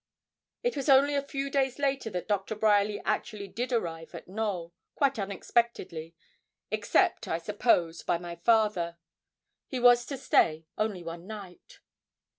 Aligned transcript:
It 0.63 0.75
was 0.75 0.89
only 0.89 1.13
a 1.13 1.21
few 1.21 1.51
days 1.51 1.77
later 1.77 2.09
that 2.09 2.27
Dr. 2.27 2.55
Bryerly 2.55 2.99
actually 3.01 3.47
did 3.47 3.71
arrive 3.71 4.15
at 4.15 4.27
Knowl, 4.27 4.73
quite 4.95 5.19
unexpectedly, 5.19 6.15
except, 6.71 7.27
I 7.27 7.37
suppose, 7.37 8.01
by 8.01 8.17
my 8.17 8.37
father. 8.37 8.97
He 9.67 9.79
was 9.79 10.07
to 10.07 10.17
stay 10.17 10.65
only 10.75 11.03
one 11.03 11.27
night. 11.27 11.81